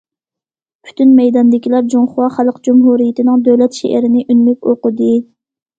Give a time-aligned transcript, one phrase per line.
[0.87, 5.17] پۈتۈن مەيداندىكىلەر جۇڭخۇا خەلق جۇمھۇرىيىتىنىڭ دۆلەت شېئىرىنى ئۈنلۈك ئوقۇدى.